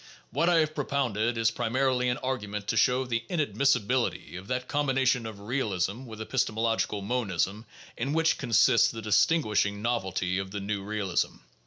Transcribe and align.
What 0.31 0.49
I 0.49 0.55
have 0.61 0.73
propounded 0.73 1.37
is 1.37 1.51
primarily 1.51 2.09
an 2.09 2.17
argument 2.23 2.67
to 2.69 2.75
show 2.75 3.05
the 3.05 3.23
inadmissibil 3.29 4.07
ity 4.07 4.35
of 4.35 4.47
that 4.47 4.67
combination 4.67 5.27
of 5.27 5.39
realism 5.39 6.05
with 6.05 6.19
epistemological 6.19 7.03
monism 7.03 7.67
in 7.95 8.11
which 8.11 8.39
consists 8.39 8.89
the 8.89 9.03
distinguishing 9.03 9.83
novelty 9.83 10.39
of 10.39 10.49
the 10.49 10.59
"new" 10.59 10.81
realism. 10.81 11.35